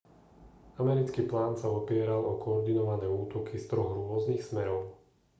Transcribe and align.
americký 0.81 1.21
plán 1.31 1.53
sa 1.61 1.67
opieral 1.79 2.21
o 2.31 2.39
koordinované 2.43 3.05
útoky 3.23 3.55
z 3.61 3.65
troch 3.69 3.91
rôznych 4.01 4.41
smerov 4.49 4.81